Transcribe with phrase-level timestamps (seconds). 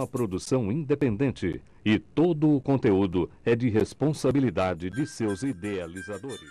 [0.00, 6.50] uma produção independente e todo o conteúdo é de responsabilidade de seus idealizadores.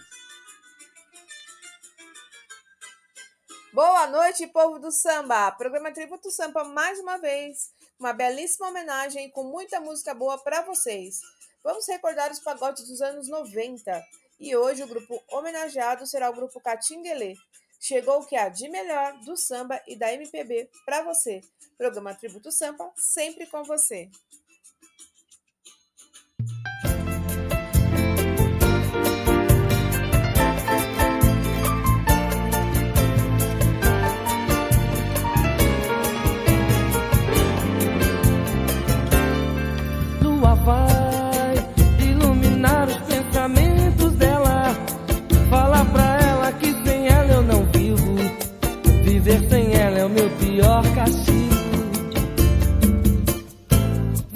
[3.73, 5.51] Boa noite, povo do samba!
[5.51, 7.73] Programa Tributo Sampa mais uma vez.
[7.99, 11.19] Uma belíssima homenagem com muita música boa para vocês.
[11.63, 13.99] Vamos recordar os pagodes dos anos 90.
[14.39, 17.33] E hoje o grupo homenageado será o grupo Catinguelê.
[17.79, 21.39] Chegou o que há de melhor do samba e da MPB para você.
[21.77, 24.09] Programa Tributo Sampa, sempre com você.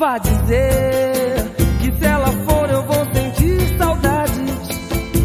[0.04, 1.36] Vá dizer
[1.80, 4.68] que se ela for eu vou sentir saudades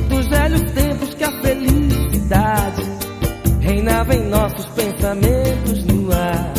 [0.08, 2.82] dos velhos tempos que a felicidade
[3.60, 6.52] reinava em nossos pensamentos no ar.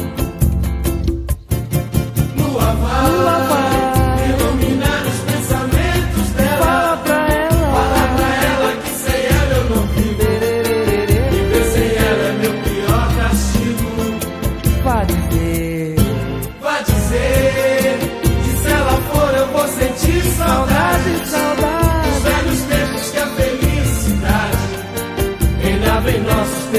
[2.36, 3.49] Lua vai, Lua vai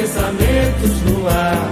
[0.01, 1.71] pensamentos no ar.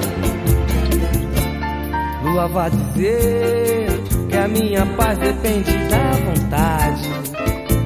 [2.23, 3.89] Lua vá dizer
[4.29, 7.09] que a minha paz depende da vontade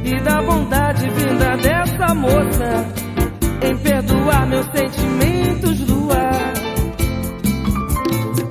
[0.05, 2.89] e da bondade vinda dessa moça
[3.63, 6.31] em perdoar meus sentimentos, Lua.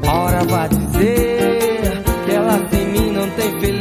[0.08, 3.81] Ora vá dizer que ela sem mim não tem felicidade,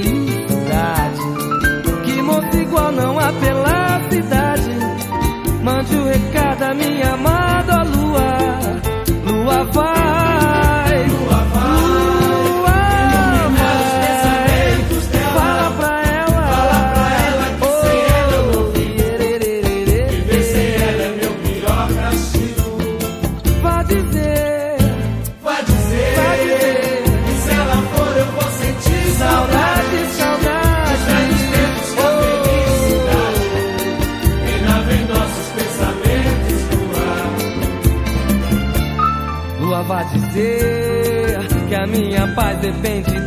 [42.41, 43.20] paz depende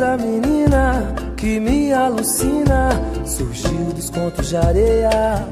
[0.00, 2.88] Essa menina que me alucina
[3.26, 5.44] surgiu dos contos de areia.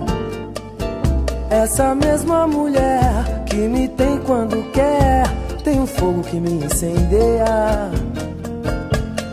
[1.50, 5.24] Essa mesma mulher que me tem quando quer
[5.62, 7.90] tem um fogo que me incendeia.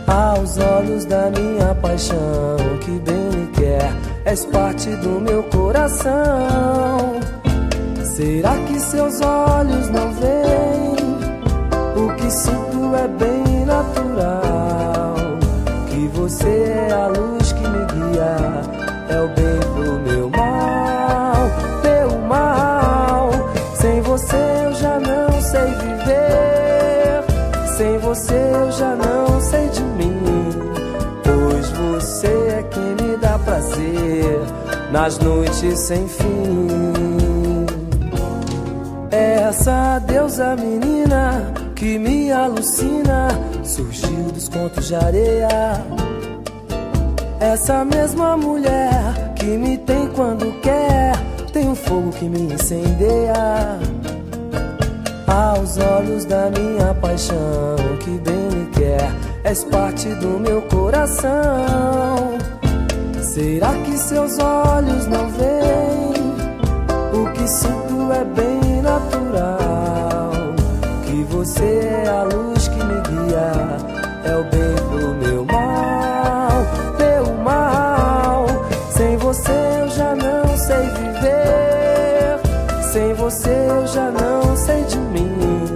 [0.06, 3.90] Aos olhos da minha paixão, que bem me quer,
[4.26, 6.12] és parte do meu coração.
[8.04, 10.96] Será que seus olhos não veem?
[12.04, 13.35] O que sinto é bem
[16.16, 18.36] você é a luz que me guia,
[19.10, 21.36] é o bem pro meu mal,
[21.84, 23.30] meu mal.
[23.74, 27.24] Sem você eu já não sei viver.
[27.76, 30.18] Sem você eu já não sei de mim.
[31.22, 32.28] Pois você
[32.58, 34.40] é quem me dá prazer
[34.90, 37.66] nas noites sem fim.
[39.10, 43.28] Essa deusa menina que me alucina
[43.62, 45.84] surgiu dos contos de areia.
[47.38, 51.12] Essa mesma mulher que me tem quando quer,
[51.52, 53.78] tem um fogo que me incendeia.
[55.26, 59.10] Aos olhos da minha paixão, que bem me quer,
[59.44, 61.36] és parte do meu coração.
[63.20, 66.16] Será que seus olhos não veem?
[67.12, 68.65] O que sinto é bem
[71.46, 73.52] você é a luz que me guia,
[74.24, 76.50] é o bem pro meu mal,
[76.98, 78.46] meu mal.
[78.90, 82.40] Sem você eu já não sei viver.
[82.82, 85.68] Sem você eu já não sei de mim.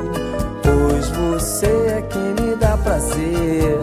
[0.65, 3.79] Pois você é quem me dá prazer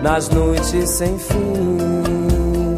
[0.00, 2.76] nas noites sem fim.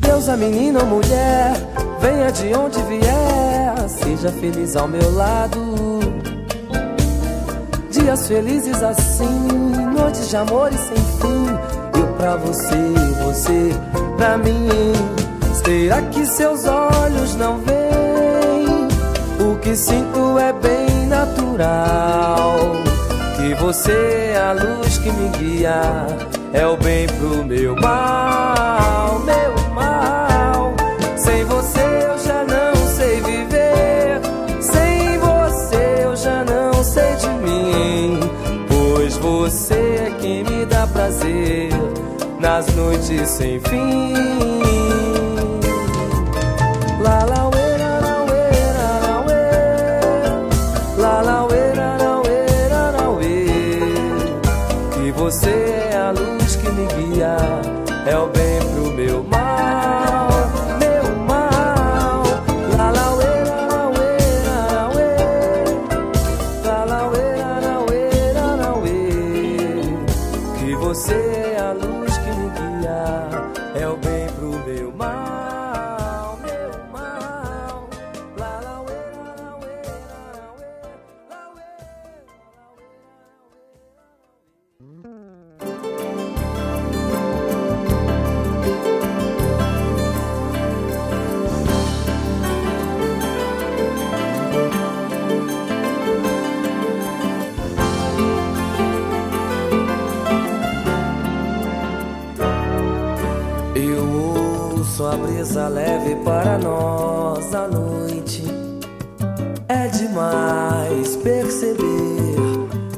[0.00, 1.52] Deus, a menina ou mulher,
[2.00, 6.03] venha de onde vier, seja feliz ao meu lado.
[8.04, 9.48] Dias felizes assim,
[9.94, 11.98] noites de amor e sem fim.
[11.98, 12.92] Eu pra você,
[13.24, 13.70] você
[14.18, 14.68] pra mim.
[15.64, 18.88] Será que seus olhos não veem?
[19.40, 22.56] O que sinto é bem natural.
[23.38, 26.06] Que você é a luz que me guia,
[26.52, 28.43] é o bem pro meu mal,
[40.94, 41.68] prazer
[42.40, 44.14] nas noites sem fim.
[47.02, 49.04] La la uê, la la uê, la.
[54.94, 55.50] Que você
[55.92, 57.36] é a luz que me guia,
[58.06, 59.43] é o bem pro meu mal,
[105.56, 108.42] a leve para nós à noite.
[109.68, 112.34] É demais perceber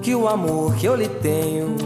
[0.01, 1.77] que o amor que eu lhe tenho,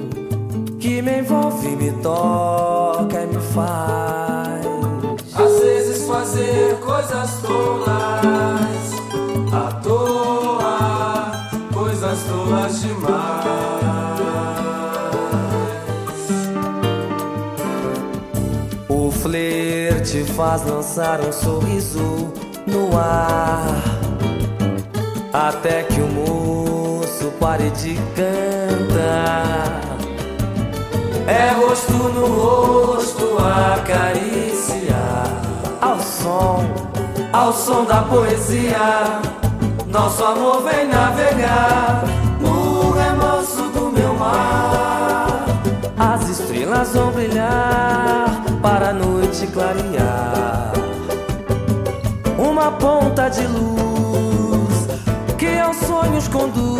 [0.79, 4.67] que me envolve, me toca e me faz.
[5.35, 7.91] Às vezes fazer coisas tolas
[9.53, 13.40] à toa, coisas tolas demais.
[20.41, 22.33] Faz lançar um sorriso
[22.67, 23.83] no ar.
[25.35, 29.83] Até que o moço pare de cantar.
[31.27, 35.27] É rosto no rosto acariciar.
[35.79, 36.65] Ao som,
[37.35, 39.21] ao som da poesia.
[39.89, 42.03] Nosso amor vem navegar
[42.41, 45.45] no remanso do meu mar.
[45.99, 50.73] As estrelas vão brilhar para a noite clarear.
[52.39, 54.87] Uma ponta de luz
[55.39, 56.80] que aos sonhos conduz.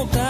[0.00, 0.29] Sentir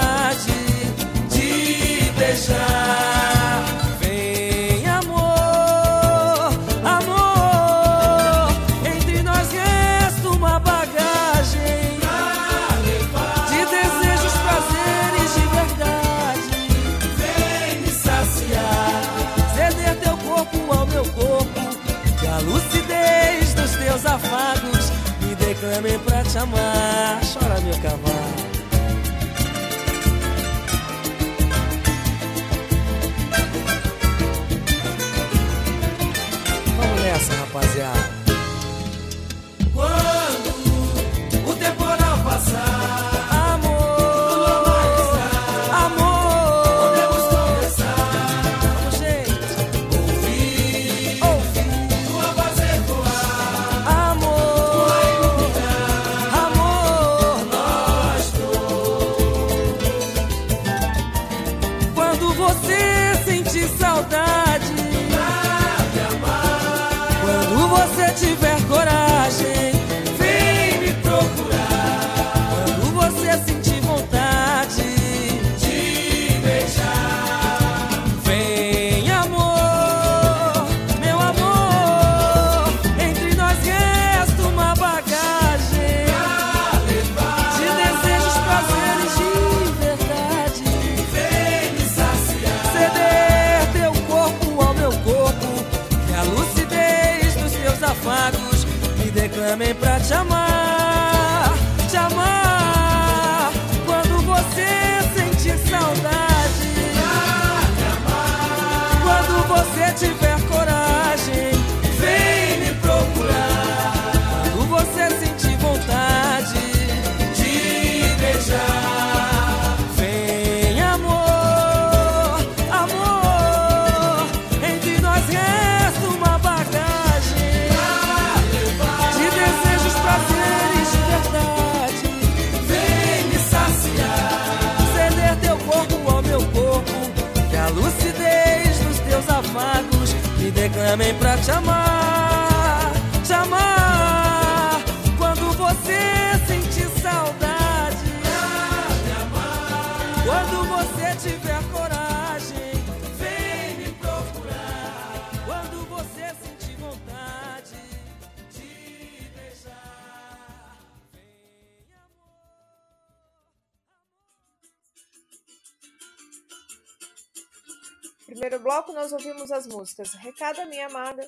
[169.00, 171.26] nós ouvimos as músicas Recada Minha Amada,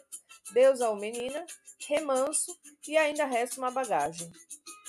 [0.52, 1.46] Deus ao Menina,
[1.88, 2.54] Remanso
[2.86, 4.30] e Ainda Resta Uma Bagagem.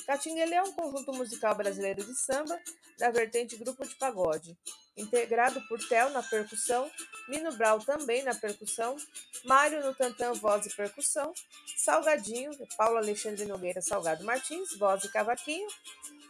[0.05, 2.59] Catinguele é um conjunto musical brasileiro de samba
[2.99, 4.57] da vertente grupo de pagode,
[4.97, 6.91] integrado por Tel na percussão,
[7.29, 8.97] Nino Brau também na percussão,
[9.45, 11.33] Mário no tantã, voz e percussão,
[11.77, 15.67] Salgadinho, Paulo Alexandre Nogueira Salgado Martins, voz e cavaquinho,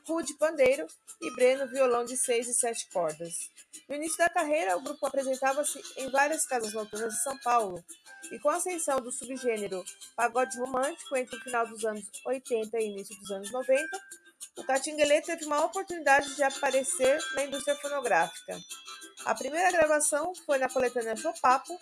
[0.07, 0.85] Rude Pandeiro
[1.19, 3.49] e Breno violão de seis e sete cordas.
[3.87, 7.83] No início da carreira, o grupo apresentava-se em várias casas noturnas de São Paulo,
[8.31, 9.83] e com a ascensão do subgênero
[10.15, 13.87] pagode romântico entre o final dos anos 80 e início dos anos 90,
[14.57, 18.59] o Catinguelê teve uma oportunidade de aparecer na indústria fonográfica.
[19.25, 21.77] A primeira gravação foi na coletânea Chopapo,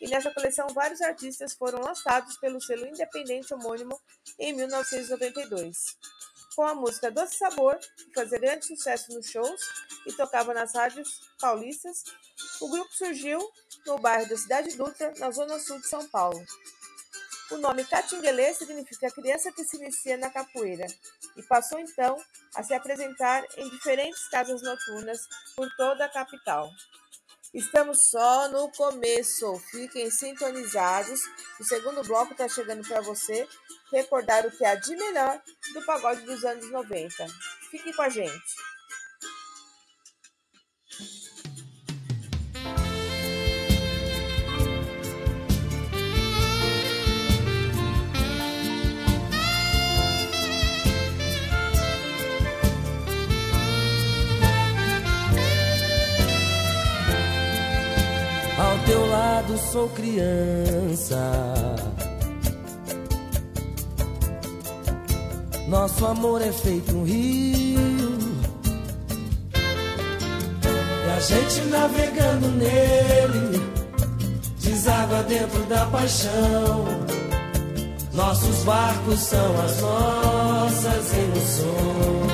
[0.00, 3.98] e nessa coleção vários artistas foram lançados pelo selo independente homônimo
[4.38, 5.96] em 1992
[6.56, 9.60] com a música Doce Sabor, que fazia grande sucesso nos shows
[10.06, 12.02] e tocava nas rádios paulistas,
[12.62, 13.38] o grupo surgiu
[13.86, 16.42] no bairro da Cidade Dutra, na zona sul de São Paulo.
[17.50, 20.86] O nome Catinguelê significa criança que se inicia na capoeira
[21.36, 22.16] e passou então
[22.54, 25.20] a se apresentar em diferentes casas noturnas
[25.54, 26.68] por toda a capital.
[27.56, 31.18] Estamos só no começo, fiquem sintonizados.
[31.58, 33.48] O segundo bloco está chegando para você
[33.90, 35.40] recordar o que há de melhor
[35.72, 37.26] do pagode dos anos 90.
[37.70, 38.75] Fique com a gente.
[59.46, 61.32] Lado sou criança.
[65.68, 67.80] Nosso amor é feito um rio.
[71.04, 73.62] E a gente navegando nele,
[74.60, 76.84] deságua dentro da paixão.
[78.12, 82.26] Nossos barcos são as nossas emoções.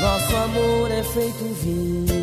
[0.00, 2.15] Nosso amor é feito um vinho.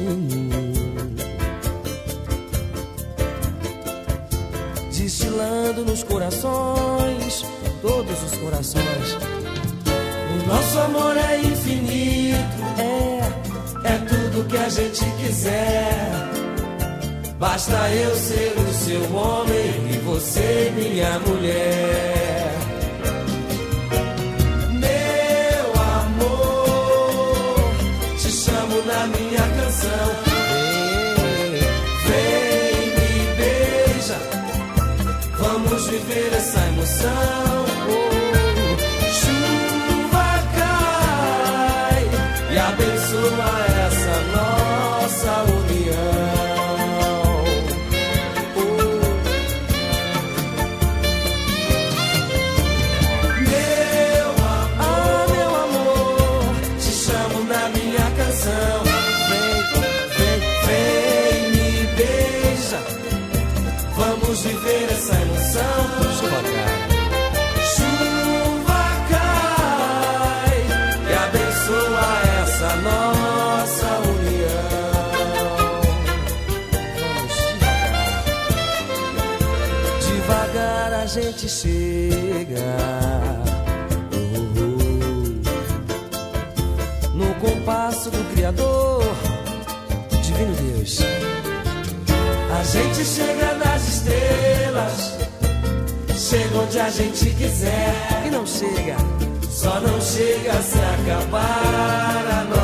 [5.24, 7.46] Destilando nos corações,
[7.82, 9.18] todos os corações.
[10.34, 12.36] O nosso amor é infinito,
[12.78, 16.12] É, é tudo que a gente quiser.
[17.40, 22.23] Basta eu ser o seu homem e você minha mulher.
[35.94, 37.43] Viver essa emoção.
[96.74, 97.94] Onde a gente quiser.
[98.26, 98.98] E não chega.
[99.48, 102.63] Só não chega se acabar a nossa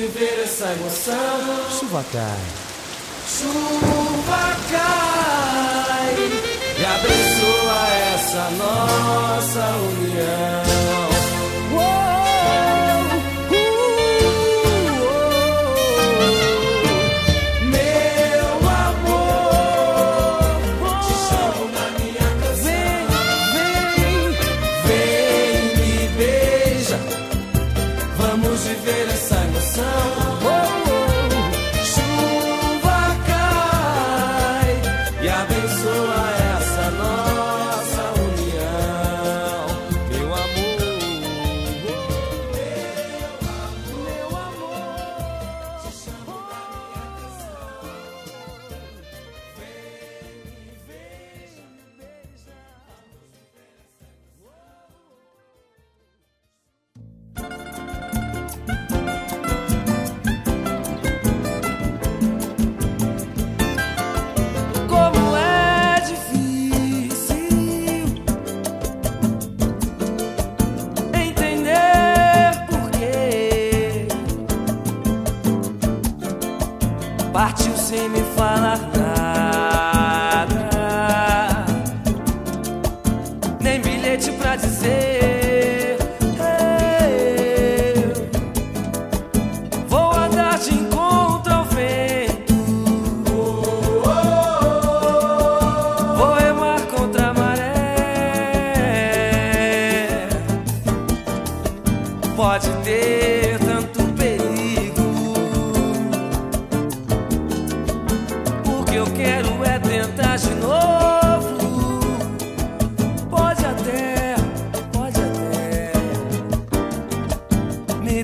[0.00, 1.14] viver essa emoção.
[1.14, 1.78] noção.
[1.78, 2.69] Chuvacai.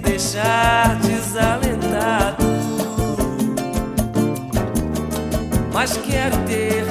[0.00, 2.44] deixar desalentado.
[5.72, 6.84] Mas quero ter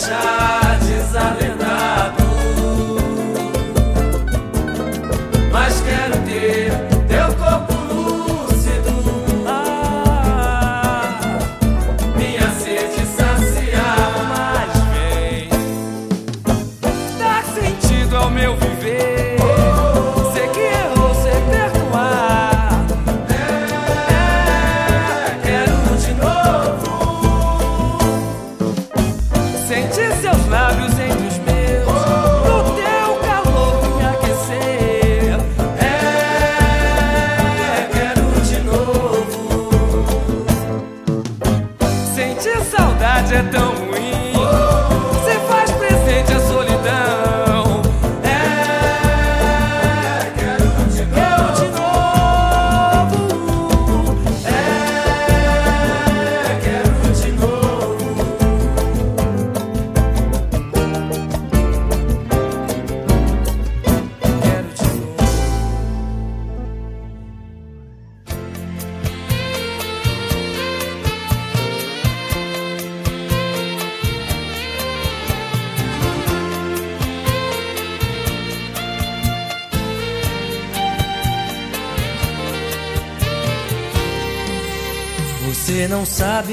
[0.00, 0.59] inside.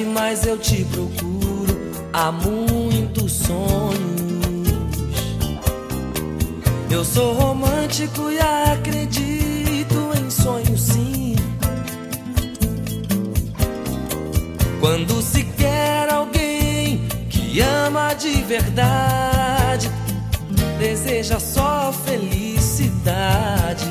[0.05, 1.77] Mas eu te procuro
[2.13, 3.97] há muitos sonhos.
[6.89, 11.35] Eu sou romântico e acredito em sonhos, sim.
[14.79, 19.89] Quando se quer alguém que ama de verdade,
[20.79, 23.85] deseja só felicidade.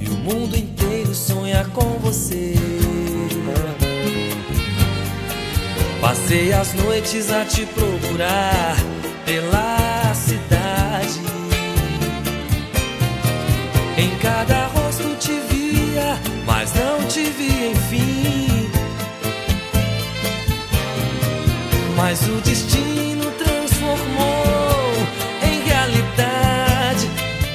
[0.00, 2.54] E o mundo inteiro sonha com você.
[6.02, 8.74] Passei as noites a te procurar
[9.24, 11.20] pela cidade.
[13.96, 18.68] Em cada rosto te via, mas não te vi enfim.
[21.96, 24.92] Mas o destino transformou
[25.40, 27.08] em realidade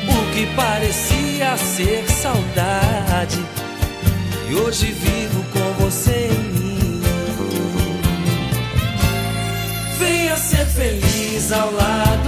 [0.08, 3.44] o que parecia ser saudade.
[4.50, 6.37] E hoje vivo com você
[10.78, 12.27] feliz ao lado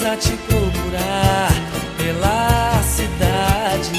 [0.00, 1.50] noites a te procurar
[1.96, 3.90] pela cidade.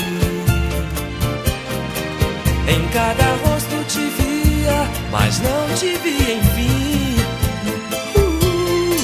[2.68, 7.16] Em cada rosto te via, mas não te vi enfim.
[8.16, 8.96] Uh,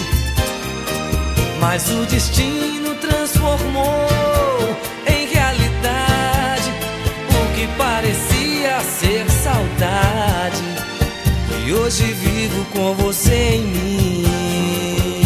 [1.59, 4.07] mas o destino transformou
[5.07, 6.71] em realidade
[7.29, 10.63] o que parecia ser saudade.
[11.65, 15.16] E hoje vivo com você em mim.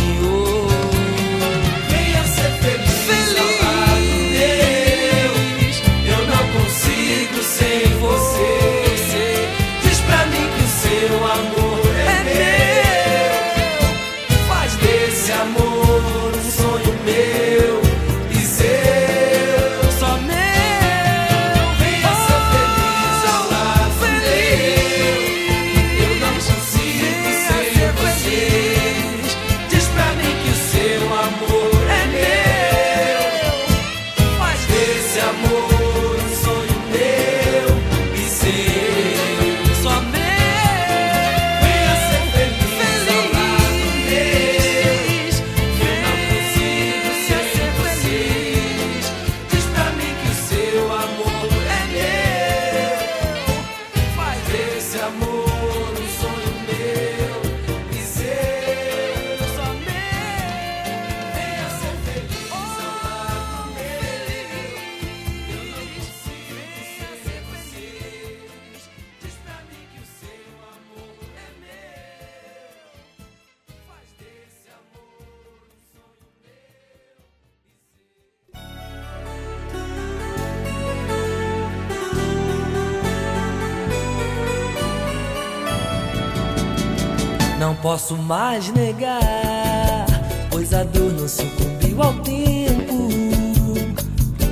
[87.61, 90.07] Não posso mais negar,
[90.49, 93.07] pois a dor não sucumbiu ao tempo.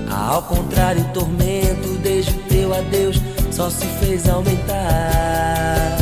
[0.07, 3.19] Ao contrário, o tormento, desde o teu adeus,
[3.49, 5.97] só se fez aumentar.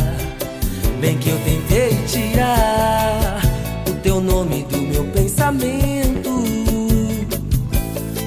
[1.00, 3.40] Bem que eu tentei tirar
[3.88, 6.44] o teu nome do meu pensamento.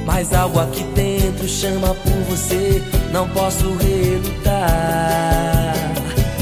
[0.08, 4.74] Mas algo aqui dentro chama por você, não posso relutar.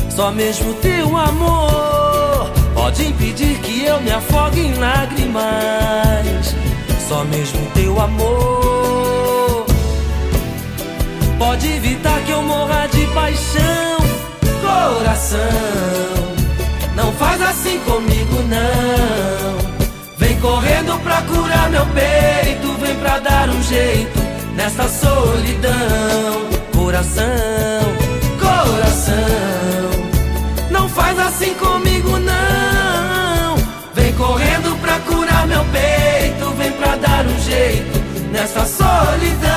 [0.10, 1.99] Só mesmo teu amor
[2.89, 6.56] pode impedir que eu me afogue em lágrimas.
[7.08, 9.67] Só mesmo teu amor
[11.38, 13.99] pode evitar que eu morra de paixão,
[14.62, 15.38] coração.
[16.95, 19.60] Não faz assim comigo, não.
[20.17, 24.19] Vem correndo pra curar meu peito, vem pra dar um jeito
[24.56, 26.49] nessa solidão.
[26.75, 27.23] Coração,
[28.39, 29.13] coração,
[30.71, 32.49] não faz assim comigo, não.
[35.50, 38.00] Meu peito, vem pra dar um jeito
[38.32, 39.50] nessa solidão.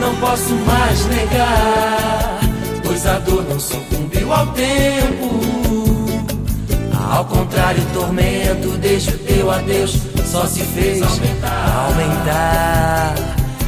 [0.00, 2.40] Não posso mais negar,
[2.84, 5.40] pois a dor não sucumbiu ao tempo.
[7.10, 11.86] Ao contrário, o tormento, desde o teu adeus, só se fez aumentar.
[11.86, 13.14] aumentar.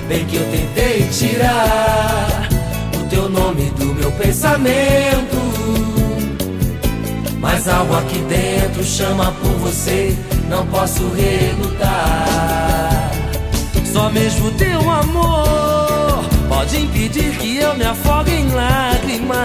[0.08, 2.48] Bem que eu tentei tirar
[2.98, 5.25] o teu nome do meu pensamento.
[7.48, 10.12] Mas algo aqui dentro chama por você,
[10.48, 13.12] não posso relutar.
[13.92, 19.36] Só mesmo teu amor pode impedir que eu me afogue em lágrimas.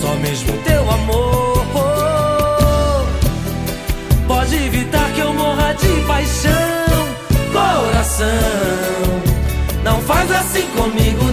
[0.00, 1.64] Só mesmo teu amor
[4.26, 7.06] pode evitar que eu morra de paixão.
[7.52, 8.26] Coração,
[9.84, 11.30] não faz assim comigo,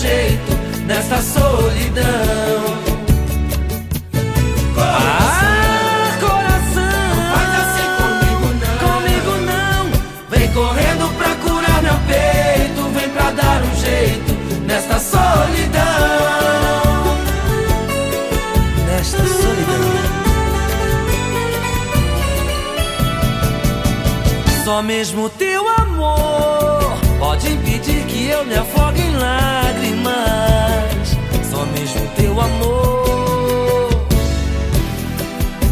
[0.00, 0.52] jeito
[0.86, 2.04] nessa solidão.
[4.78, 8.76] Ah, coração, não faz assim comigo, não.
[8.88, 9.80] Comigo não.
[10.30, 14.32] Vem correndo pra curar meu peito, vem pra dar um jeito
[14.66, 15.80] nessa solidão.
[24.64, 29.59] Só mesmo teu amor pode impedir que eu me afogue em lágrimas.
[32.30, 33.88] Teu amor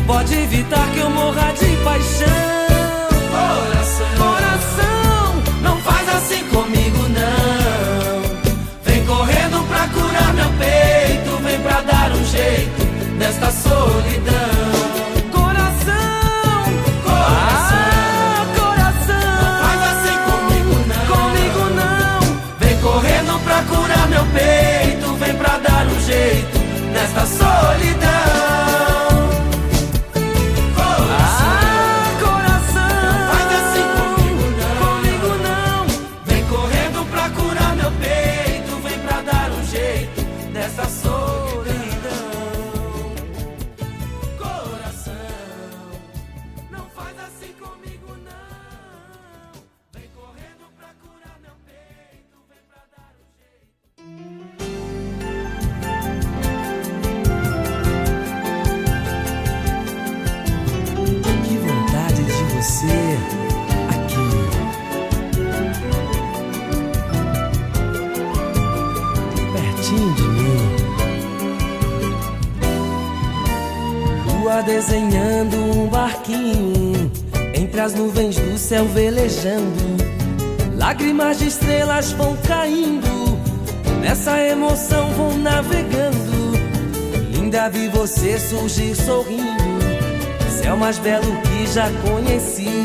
[0.09, 2.27] pode evitar que eu morra de paixão.
[3.31, 8.23] Coração, coração, não faz assim comigo não.
[8.83, 12.85] Vem correndo pra curar meu peito, vem pra dar um jeito
[13.19, 14.78] nesta solidão.
[27.19, 27.48] Nesta
[69.89, 70.77] Pertinho de mim.
[74.43, 77.11] Lua desenhando um barquinho
[77.55, 79.99] entre as nuvens do céu velejando.
[80.77, 83.39] Lágrimas de estrelas vão caindo,
[84.03, 86.53] nessa emoção vão navegando.
[87.33, 89.65] Linda vi você surgir sorrindo,
[90.63, 92.85] céu mais belo que já conheci.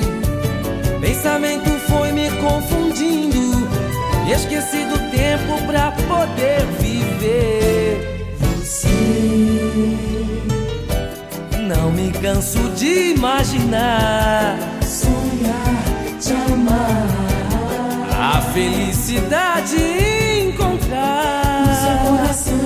[1.01, 3.67] Pensamento foi me confundindo,
[4.27, 8.35] e esqueci do tempo pra poder viver.
[8.39, 8.87] Você
[11.67, 15.83] não me canso de imaginar, sonhar,
[16.19, 17.07] te amar.
[18.19, 19.77] A felicidade
[20.47, 22.59] encontrar no seu coração.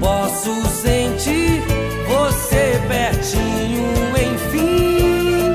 [0.00, 1.62] Posso sentir
[2.08, 3.86] você pertinho,
[4.28, 5.54] enfim.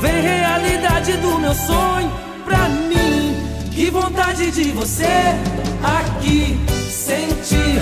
[0.00, 2.27] Vem realidade do meu sonho.
[3.88, 5.06] Que vontade de você
[5.82, 6.60] aqui
[6.90, 7.80] sentir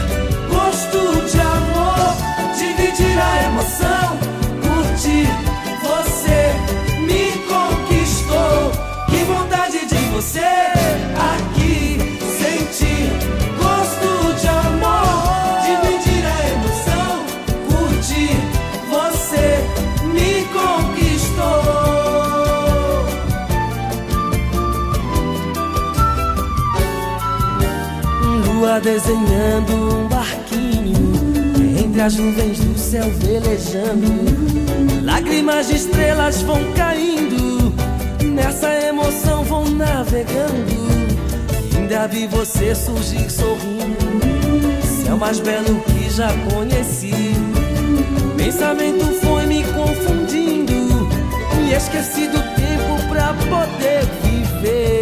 [0.49, 2.15] gosto de amor,
[2.57, 4.17] dividir a emoção,
[4.63, 5.27] curtir.
[5.83, 6.55] Você
[7.01, 8.71] me conquistou.
[9.11, 10.96] Que vontade de você
[28.83, 30.95] Desenhando um barquinho
[31.83, 34.07] entre as nuvens do céu velejando.
[35.03, 37.75] Lágrimas de estrelas vão caindo,
[38.35, 40.87] nessa emoção vão navegando.
[41.75, 44.21] Ainda vi você surgir sorrindo,
[45.05, 47.35] céu mais belo que já conheci.
[48.37, 51.09] Pensamento foi me confundindo,
[51.67, 54.96] e esqueci do tempo pra poder viver.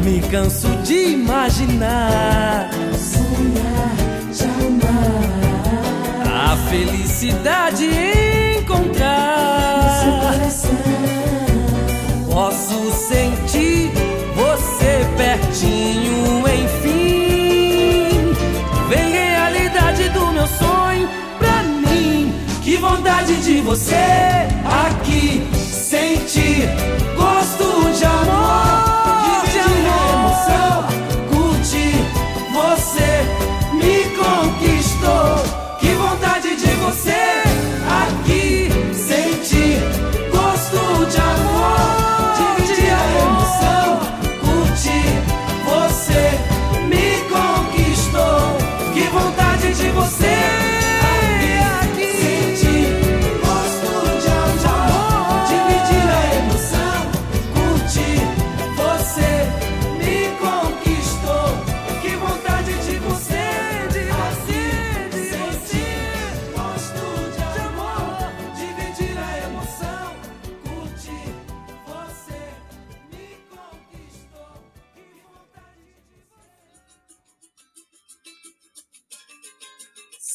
[0.00, 2.70] Me canso de imaginar.
[2.92, 3.94] Sonhar,
[4.32, 6.52] te amar.
[6.52, 10.32] A felicidade Seu encontrar.
[10.32, 10.70] coração.
[12.30, 13.90] Posso sentir
[14.34, 18.34] você pertinho, enfim.
[18.88, 22.32] Vem realidade do meu sonho pra mim.
[22.62, 23.94] Que vontade de você
[24.88, 26.68] aqui sentir
[27.16, 28.93] gosto de amor,
[30.44, 30.84] emoção.
[31.30, 31.94] Curtir
[32.52, 33.10] você
[33.74, 35.78] me conquistou.
[35.80, 37.42] Que vontade de você
[37.88, 39.80] aqui sentir
[40.30, 44.00] gosto de amor, dividir a emoção.
[44.40, 45.08] Curtir
[45.64, 46.22] você
[46.88, 48.58] me conquistou.
[48.92, 50.53] Que vontade de você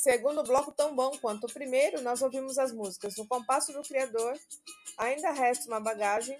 [0.09, 4.35] Segundo bloco tão bom quanto o primeiro, nós ouvimos as músicas No Compasso do Criador,
[4.97, 6.35] Ainda Resta uma Bagagem,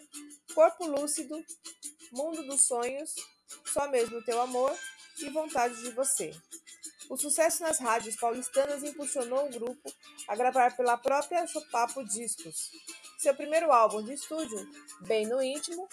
[0.56, 1.46] Corpo Lúcido,
[2.12, 3.14] Mundo dos Sonhos,
[3.66, 4.76] Só Mesmo Teu Amor
[5.20, 6.32] e Vontade de Você.
[7.12, 9.94] O sucesso nas rádios paulistanas impulsionou o grupo
[10.28, 12.72] a gravar pela própria Chopapo Discos.
[13.20, 14.68] Seu primeiro álbum de estúdio,
[15.02, 15.88] Bem no Íntimo,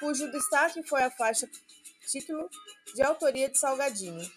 [0.00, 1.48] cujo destaque foi a faixa
[2.10, 2.50] título
[2.92, 4.28] de autoria de Salgadinho.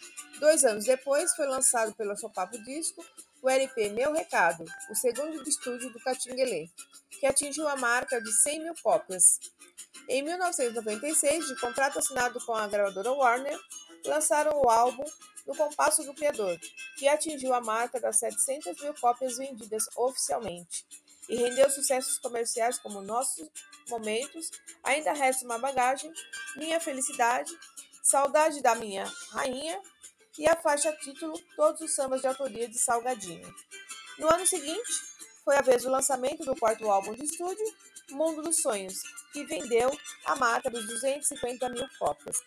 [0.43, 3.01] Dois anos depois, foi lançado pela Chopapo Disco
[3.41, 6.69] o LP Meu Recado, o segundo de estúdio do Catinguelê,
[7.17, 9.39] que atingiu a marca de 100 mil cópias.
[10.09, 13.57] Em 1996, de contrato assinado com a gravadora Warner,
[14.05, 15.05] lançaram o álbum
[15.47, 16.59] No Compasso do Criador,
[16.97, 20.85] que atingiu a marca das 700 mil cópias vendidas oficialmente
[21.29, 23.49] e rendeu sucessos comerciais como Nossos
[23.87, 24.51] Momentos,
[24.83, 26.11] Ainda Resta uma Bagagem,
[26.57, 27.57] Minha Felicidade,
[28.01, 29.81] Saudade da Minha Rainha
[30.37, 33.53] e a faixa título Todos os Sambas de autoria de Salgadinho.
[34.17, 34.91] No ano seguinte,
[35.43, 37.65] foi a vez do lançamento do quarto álbum de estúdio,
[38.11, 39.91] Mundo dos Sonhos, que vendeu
[40.25, 42.37] a marca dos 250 mil cópias.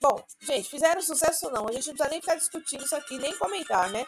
[0.00, 1.68] Bom, gente, fizeram sucesso ou não?
[1.68, 4.04] A gente não precisa nem ficar discutindo isso aqui, nem comentar, né?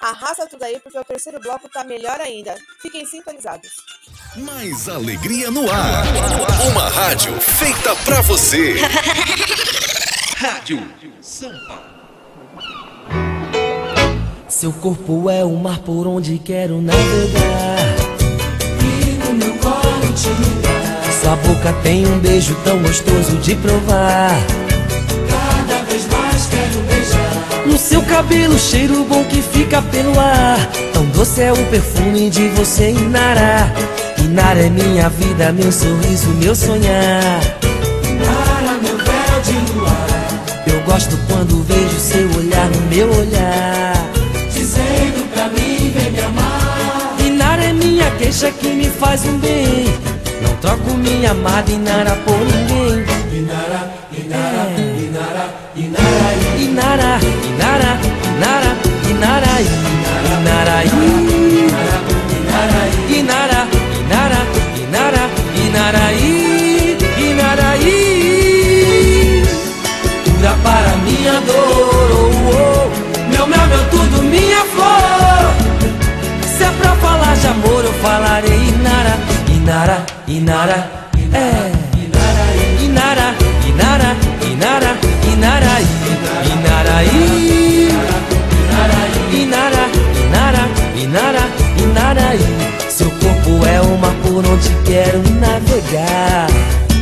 [0.00, 2.54] Arrasta tudo aí, porque o terceiro bloco tá melhor ainda.
[2.80, 3.70] Fiquem sintonizados.
[4.36, 6.04] Mais alegria no ar.
[6.70, 8.74] Uma rádio feita pra você.
[10.36, 10.78] Rádio
[11.20, 11.97] Sampa.
[14.48, 17.78] Seu corpo é o mar por onde quero navegar.
[18.80, 21.12] E no meu colo te ligar.
[21.20, 24.30] Sua boca tem um beijo tão gostoso de provar.
[25.28, 27.66] Cada vez mais quero beijar.
[27.66, 30.58] No seu cabelo, cheiro bom que fica pelo ar.
[30.94, 33.70] Tão doce é o perfume de você, Inara.
[34.18, 37.40] Inara é minha vida, meu sorriso, meu sonhar.
[37.60, 40.06] Para meu véu de luar.
[40.66, 44.07] Eu gosto quando vejo seu olhar no meu olhar.
[44.68, 47.16] Dizendo pra mim, vem me amar.
[47.24, 49.86] Inara é minha queixa que me faz um bem.
[50.42, 53.02] Não troco minha amada Inara por ninguém.
[53.32, 54.94] Inara, Inara, É.
[55.06, 55.44] Inara,
[55.74, 56.18] Inara.
[56.58, 57.96] Inara, Inara,
[58.28, 58.76] Inara,
[59.08, 59.56] Inara,
[60.36, 61.18] Inara, Inara,
[63.08, 63.66] Inara,
[64.04, 64.40] Inara,
[64.76, 65.37] Inaraí,
[80.28, 81.72] Inara, Inara, é.
[82.84, 83.34] Inara,
[83.66, 84.16] Inara,
[84.46, 84.96] Inara,
[85.32, 85.86] Inaraí,
[86.52, 87.88] Inaraí.
[89.32, 89.88] Inara,
[90.20, 91.48] Inara, Inara,
[91.82, 92.40] Inaraí.
[92.90, 96.48] Seu corpo é o mar por onde quero navegar.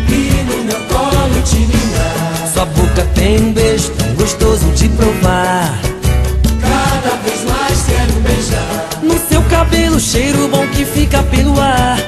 [0.08, 2.48] E no meu colo te ligar.
[2.54, 5.76] Sua boca tem um beijo tão gostoso de provar.
[6.60, 8.88] Cada vez mais quero beijar.
[9.02, 11.98] No seu cabelo, cheiro bom que fica pelo ar.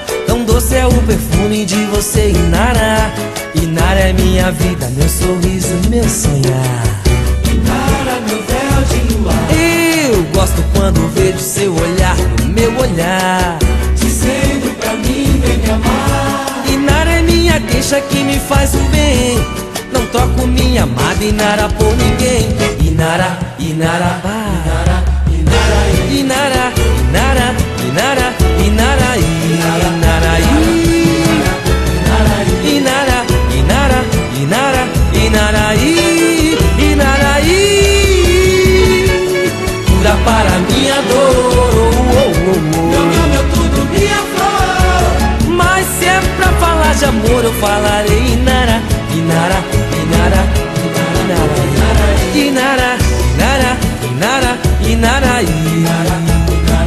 [0.69, 3.11] Doce é o perfume de você, Inara.
[3.55, 6.83] Inara é minha vida, meu sorriso, meu sonhar.
[7.67, 9.49] Para meu véu de luar.
[9.51, 13.59] Eu gosto quando vejo seu olhar no meu olhar.
[13.97, 16.65] Dizendo pra mim, vem me amar.
[16.71, 19.39] Inara é minha queixa que me faz o bem.
[19.91, 22.47] Não troco minha amada Inara por ninguém.
[22.87, 26.75] Inara, Inara, Inara, Inara, Inara, Inara,
[27.09, 27.55] Inara,
[27.89, 28.35] Inara,
[28.67, 29.98] Inara, Inara,
[35.75, 37.61] inaraí, inaraí,
[39.87, 41.75] cura para minha dor.
[42.11, 45.05] Oh, oh, oh, meu nome é tudo, minha flor.
[45.49, 48.81] Mas se é pra falar de amor, eu falarei inara,
[49.13, 49.63] inara,
[50.03, 50.43] inara,
[50.87, 52.91] inara, inara, inara,
[53.35, 53.71] inara,
[54.09, 54.53] inara,
[54.89, 56.09] inara, inara,
[56.57, 56.87] inara,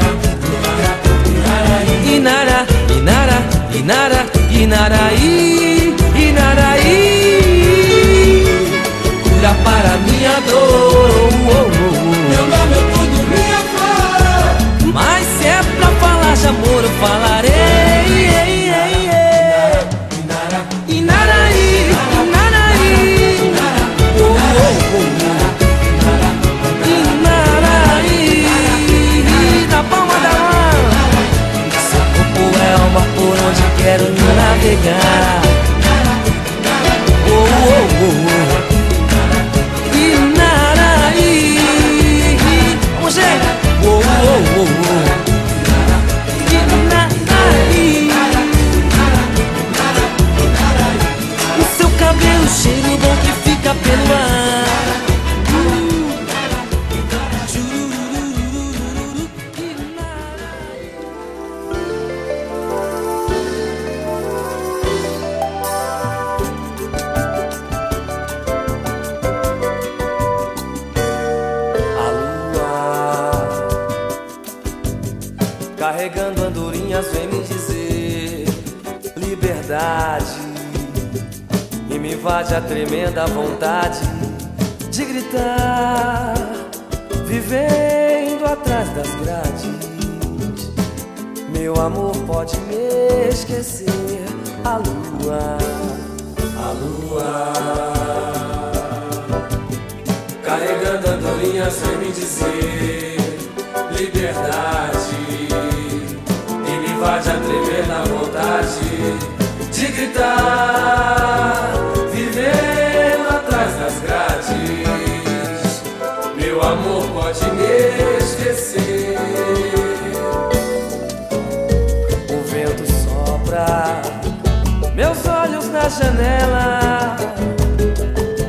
[2.08, 2.60] inara, inara,
[2.98, 3.40] inara,
[3.74, 4.22] inara,
[4.52, 5.71] inara,
[9.64, 10.91] para mí a.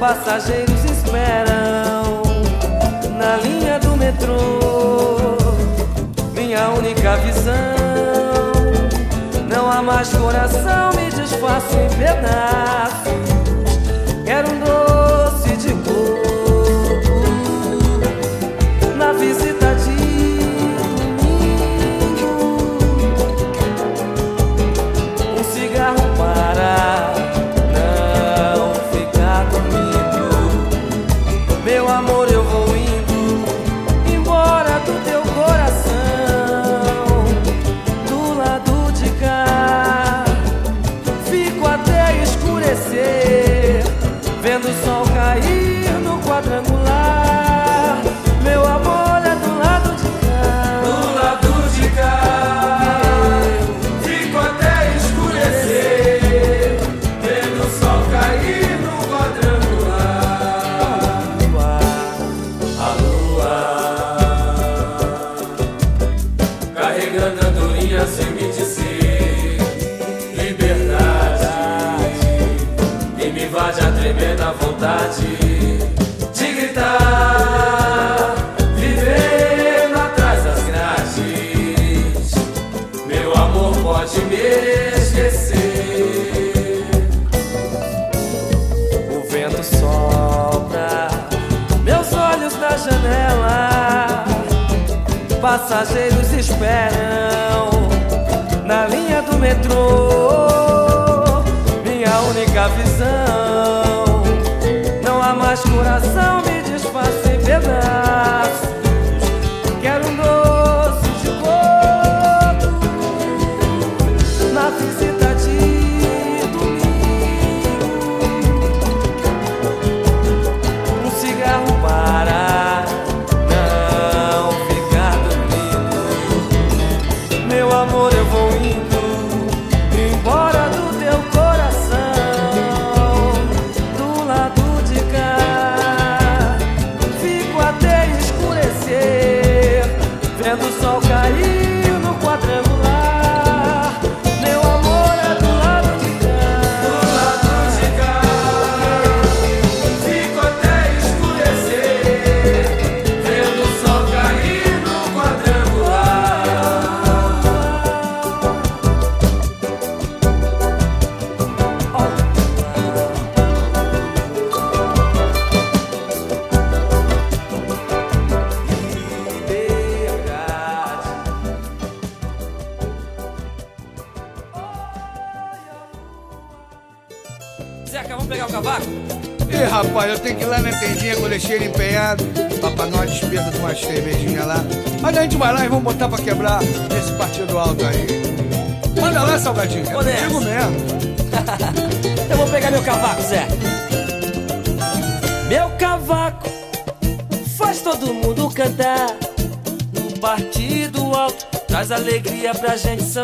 [0.03, 2.23] passageiros esperam
[3.17, 5.39] na linha do metrô.
[6.35, 7.53] Minha única visão,
[9.49, 13.13] não há mais coração, me desfaço em pedaços.
[14.25, 16.17] Quero um doce de coco
[18.97, 19.52] na visita.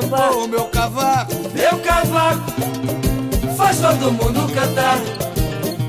[0.00, 0.32] Sambar.
[0.32, 1.32] Ô, meu cavaco.
[1.54, 2.52] Meu cavaco
[3.56, 4.98] faz todo mundo cantar.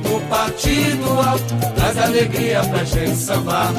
[0.09, 3.71] No partido alto, traz alegria pra gente sambar.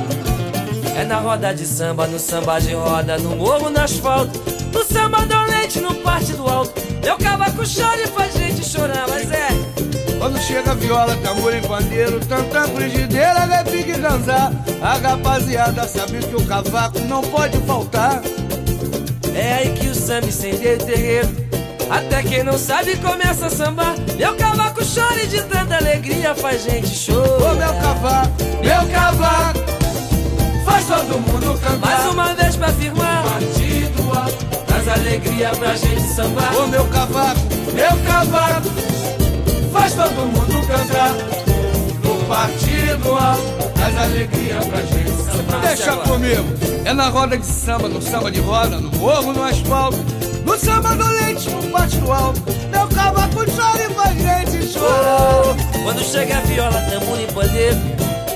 [0.97, 4.39] É na roda de samba, no samba de roda, no morro, no asfalto.
[4.73, 6.73] No samba do leite, no partido alto.
[7.03, 9.49] Meu cavaco chora e faz gente chorar, mas é.
[10.19, 14.53] Quando chega viola, tambor e pandeiro, tanta frigideira, repique e dançar.
[14.83, 18.21] A rapaziada sabe que o cavaco não pode faltar.
[19.35, 21.29] É aí que o samba incendeia o terreiro.
[21.91, 23.95] Até quem não sabe começa a sambar.
[24.17, 27.53] Meu cavaco chora e de tanta alegria faz gente chorar.
[27.53, 29.59] Ô, meu cavaco, meu cavaco,
[30.65, 31.79] faz todo mundo cantar.
[31.79, 33.25] Mais uma vez pra afirmar.
[33.25, 36.57] Partido alto, traz alegria pra gente sambar.
[36.57, 37.41] ô, meu cavaco,
[37.75, 38.69] Meu cavaco
[39.73, 41.13] faz todo mundo cantar.
[42.05, 45.61] No partido alto, traz alegria pra gente sambar.
[45.63, 46.45] deixa comigo.
[46.85, 49.99] É na roda de samba, no samba de roda, no morro, no asfalto.
[50.45, 52.43] No samba do leite, no partido alto.
[52.71, 55.43] Meu cavaco chora e faz gente chorar.
[55.45, 57.77] Oh, Quando chega a viola, tambor e pandeiro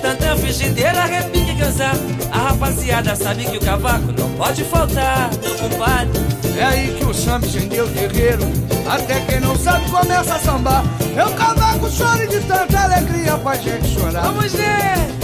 [0.03, 1.95] Tantã, frigideira, repique e cansar
[2.31, 6.21] A rapaziada sabe que o cavaco não pode faltar Meu compadre,
[6.59, 8.45] É aí que o samba incendeu o terreiro.
[8.87, 10.85] Até quem não sabe começa a sambar.
[11.15, 14.23] Meu cavaco chora de tanta alegria faz gente chorar.
[14.25, 15.24] vamos ver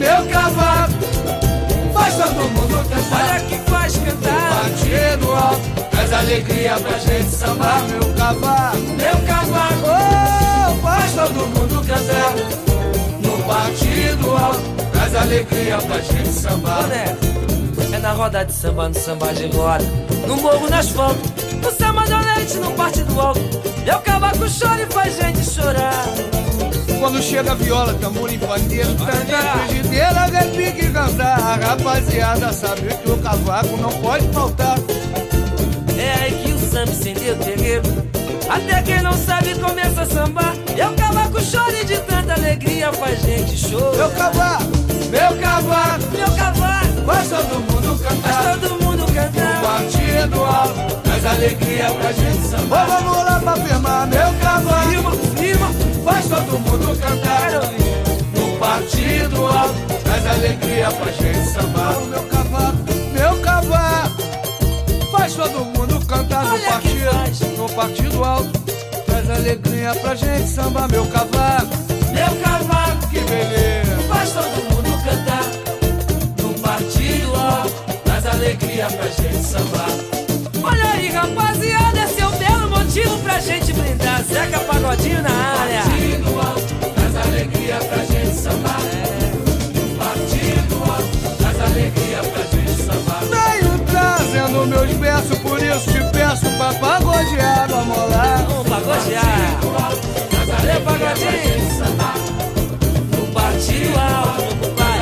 [0.00, 0.94] Meu cavaco
[1.92, 3.22] Faz todo mundo cantar.
[3.22, 4.62] Olha que faz cantar.
[4.62, 8.78] Partido alto, Traz alegria pra gente sambar meu cavaco.
[8.78, 12.32] Meu cavaco Oh, Faz todo mundo cantar.
[13.20, 14.90] No partido alto.
[14.90, 16.88] Traz alegria pra gente sambar.
[17.92, 19.84] É na roda de samba, no samba de roda.
[20.26, 21.20] No morro, no asfalto.
[21.62, 23.40] No samba do leite, no partido alto.
[23.84, 26.06] Meu cavaco chora e faz gente chorar
[27.00, 31.40] Quando chega a viola, tambor e pandeiro, tanta frigideira, repique e cantar.
[31.40, 34.76] A rapaziada sabe que o cavaco não pode faltar.
[35.96, 37.82] É aí que o samba incendeu o terreiro.
[38.48, 40.54] Até quem não sabe começa a sambar.
[40.76, 43.96] Meu cavaco chora e de tanta alegria faz gente chorar.
[43.96, 44.64] Meu cavaco,
[45.10, 47.04] meu cavaco, Meu cavaco.
[47.06, 48.58] faz todo mundo faz cantar.
[48.58, 49.60] todo mundo cantar.
[49.62, 53.56] Partido alto, Traz alegria pra gente Ô, sambar vamos lá pra
[60.50, 62.00] alegria pra gente sambar.
[62.00, 62.78] Meu cavaco,
[63.12, 64.22] meu cavaco,
[65.12, 68.60] faz todo mundo cantar no Olha que partido, no partido alto.
[69.06, 71.68] Traz alegria pra gente sambar, meu cavaco,
[72.12, 73.96] Meu cavaco que beleza.
[74.08, 75.44] faz todo mundo cantar
[76.42, 78.00] No partido alto.
[78.04, 79.90] Traz alegria pra gente sambar.
[80.62, 84.22] Olha aí rapaziada, esse é um belo motivo pra gente brindar.
[84.24, 85.89] Zeca Pagodinho na área
[95.76, 98.44] isso te peço pra pagodear, vamos lá.
[98.48, 99.60] Vamos pagodear.
[100.46, 101.60] Valeu Pagodinho
[103.10, 104.42] No partido alto,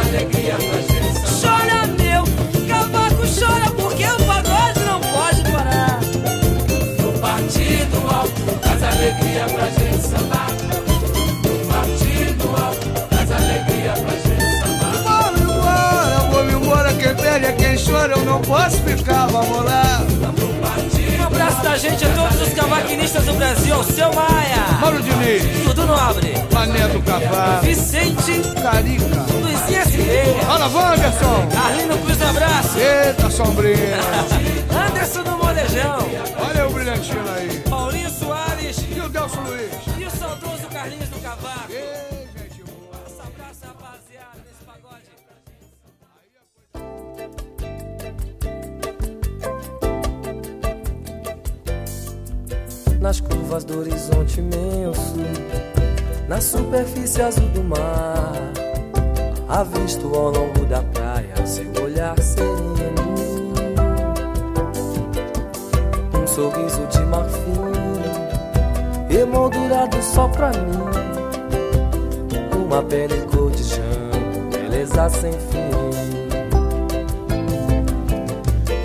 [0.08, 1.20] alegria pra gente.
[1.40, 2.24] Chora meu,
[2.68, 6.00] cavaco chora porque o pagode não pode parar.
[7.02, 10.50] No partido alto, traz alegria pra gente sambar.
[11.44, 15.02] No partido alto, traz alegria pra gente sambar.
[15.02, 20.07] Vamos embora, vamos embora, quem perde é quem chora, eu não posso ficar, vamos lá.
[21.58, 25.86] Abraço da gente a todos os cavaquinistas do Brasil, ao seu Maia Mauro Diniz, Dudu
[25.86, 29.26] Nobre, Mané do Cavalo, Vicente, Carica.
[29.40, 31.48] Luizinha Silveira Fala, Wanderson.
[31.66, 33.96] Arlindo Cruz Abraço Eita, sombrinha.
[34.88, 35.98] Anderson do Molejão,
[36.48, 37.60] Olha o brilhantinho aí.
[37.68, 39.77] Paulinho Soares E o Delcio Luiz?
[53.00, 55.14] Nas curvas do horizonte imenso,
[56.28, 58.32] na superfície azul do mar,
[59.48, 62.58] avisto ao longo da praia seu olhar sereno.
[66.12, 67.72] Um sorriso de marfim,
[69.16, 70.78] emoldurado só pra mim.
[72.66, 75.97] Uma pele cor de chão, beleza sem fim.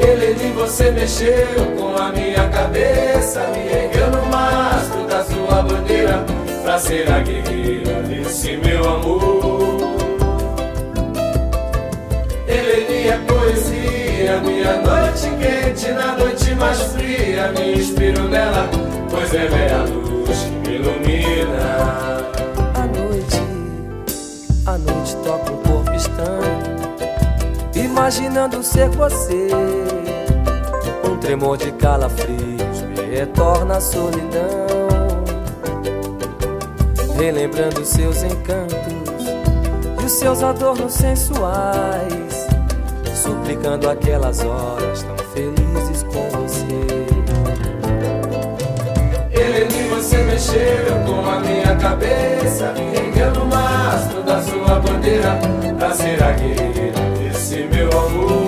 [0.05, 6.25] Ele de você mexeu com a minha cabeça, me ergueu no mastro da sua bandeira,
[6.63, 9.93] pra ser a guerreira desse meu amor.
[12.47, 17.51] Eleni é poesia, minha noite quente na noite mais fria.
[17.57, 18.69] Me inspiro nela,
[19.09, 22.23] pois ela é a luz que me ilumina.
[22.75, 23.41] À noite,
[24.65, 26.63] à noite toca um corpo estranho,
[27.75, 29.47] imaginando ser você.
[31.23, 34.67] Tremor de calafrios me retorna à solidão,
[37.15, 39.23] relembrando seus encantos
[40.01, 42.45] e os seus adornos sensuais,
[43.15, 46.65] suplicando aquelas horas tão felizes com você.
[49.31, 55.39] Eleni, você mexeu com a minha cabeça, me no mastro da sua bandeira,
[55.79, 58.42] pra ser a guerreira desse meu amor.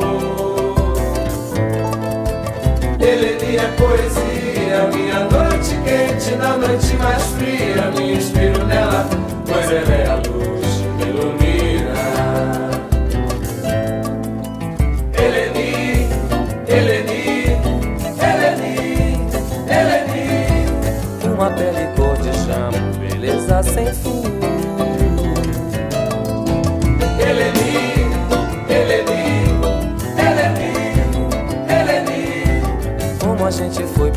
[3.78, 9.08] Poesia, minha noite quente na noite mais fria, me inspiro nela,
[9.46, 10.66] pois ela é a luz
[10.98, 11.96] que ilumina.
[15.18, 16.10] Eleni,
[16.68, 17.58] Eleni,
[18.22, 18.76] Eleni,
[19.70, 21.34] Eleni.
[21.34, 24.35] Uma pele cor de chama, beleza sem fim.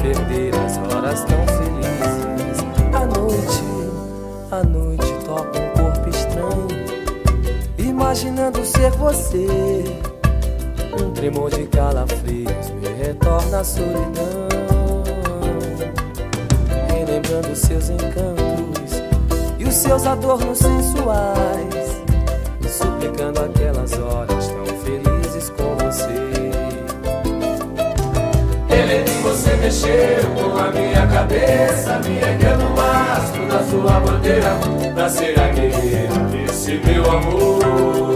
[0.09, 2.65] Perder as horas tão felizes.
[2.95, 3.63] À noite,
[4.51, 6.69] à noite toca um corpo estranho,
[7.77, 9.85] imaginando ser você.
[11.01, 14.49] Um tremor de calafrios me retorna à solidão,
[16.89, 19.03] relembrando seus encantos
[19.59, 22.03] e os seus adornos sensuais,
[22.67, 24.38] suplicando aquelas horas
[29.69, 34.59] mexeu com a minha cabeça, me ergueu no mastro da sua bandeira,
[34.95, 38.15] pra ser a guerreira desse meu amor.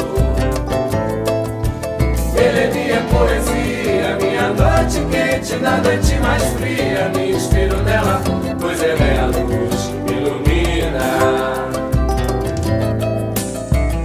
[2.35, 8.23] Eleni é poesia, minha noite quente na noite mais fria, me inspiro nela,
[8.59, 11.07] pois ela é a luz que me ilumina.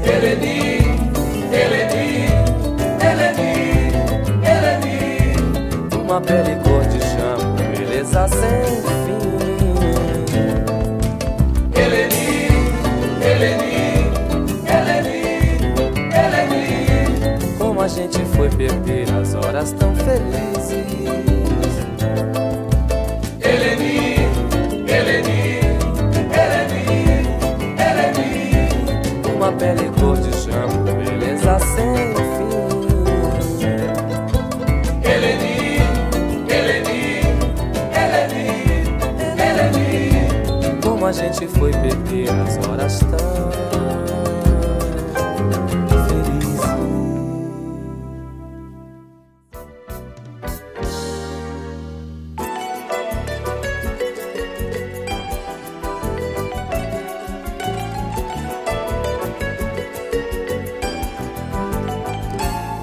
[0.04, 0.80] Eleni,
[1.54, 2.28] Eleni,
[3.00, 3.94] Eleni,
[4.44, 5.98] Eleni.
[6.04, 6.67] Uma pele
[8.18, 8.66] beleza sem
[9.04, 9.22] fim.
[11.76, 12.48] Eleni,
[13.22, 13.76] Eleni,
[14.66, 15.22] Eleni,
[16.12, 17.58] Eleni.
[17.60, 21.27] Como a gente foi perder as horas tão felizes.
[41.18, 43.50] Gente foi perder as horas tão
[46.08, 46.62] felizes.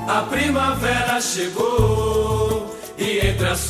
[0.08, 3.60] A primavera chegou e entre as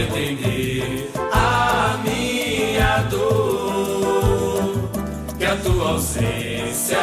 [0.00, 4.88] entender a minha dor.
[5.38, 6.98] Que a tua ausência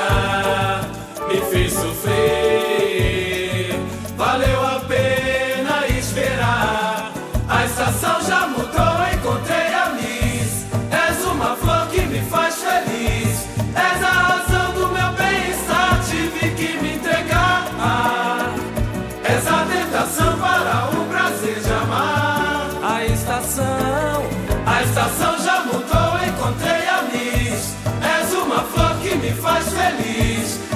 [1.28, 2.77] me fez sofrer.
[29.42, 30.67] Faz feliz.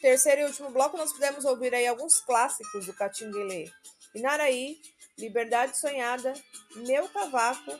[0.00, 3.70] Terceiro e último bloco, nós pudemos ouvir aí alguns clássicos do Catinguelê.
[4.14, 4.78] Inaraí,
[5.18, 6.34] Liberdade Sonhada,
[6.74, 7.72] Meu Cavaco,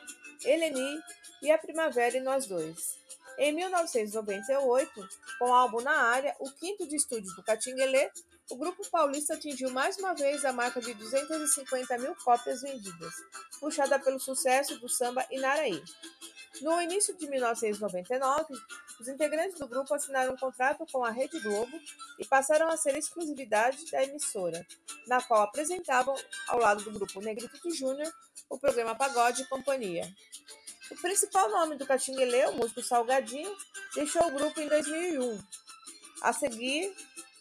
[0.45, 0.99] Eleni
[1.43, 2.97] e A Primavera e Nós Dois.
[3.39, 5.09] Em 1998,
[5.39, 8.11] com o álbum Na Área, o quinto de estúdio do Catinguelê,
[8.51, 13.13] o grupo paulista atingiu mais uma vez a marca de 250 mil cópias vendidas,
[13.61, 15.83] puxada pelo sucesso do samba Inaraí.
[16.63, 18.55] No início de 1999,
[18.99, 21.79] os integrantes do grupo assinaram um contrato com a Rede Globo
[22.19, 24.67] e passaram a ser exclusividade da emissora,
[25.07, 26.15] na qual apresentavam,
[26.49, 28.13] ao lado do grupo Negritude Júnior,
[28.49, 30.09] o programa Pagode e Companhia.
[30.91, 33.55] O principal nome do Catinguelê, o músico Salgadinho,
[33.95, 35.39] deixou o grupo em 2001,
[36.23, 36.95] a seguir